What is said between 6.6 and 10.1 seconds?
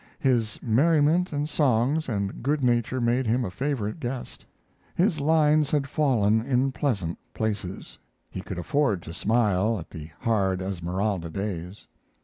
pleasant places; he could afford to smile at the